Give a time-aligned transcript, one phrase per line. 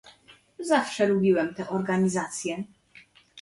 [0.59, 2.63] Zawsze lubiłem tę organizację